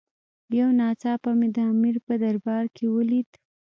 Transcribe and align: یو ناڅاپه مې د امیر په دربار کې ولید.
یو 0.59 0.69
ناڅاپه 0.79 1.31
مې 1.39 1.47
د 1.55 1.57
امیر 1.73 1.95
په 2.05 2.13
دربار 2.23 2.63
کې 2.75 2.85
ولید. 2.95 3.29